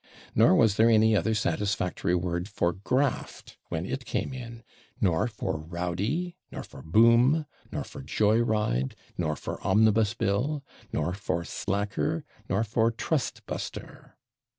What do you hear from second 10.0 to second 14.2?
bill/, nor for /slacker/, nor for /trust buster